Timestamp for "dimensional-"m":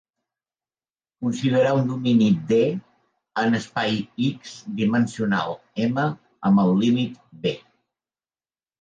4.83-6.11